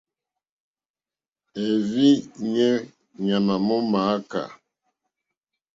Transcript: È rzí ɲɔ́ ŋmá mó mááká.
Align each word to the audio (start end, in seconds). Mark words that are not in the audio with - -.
È 1.61 1.63
rzí 1.79 2.09
ɲɔ́ 2.53 2.75
ŋmá 3.41 3.55
mó 3.65 3.75
mááká. 3.91 4.41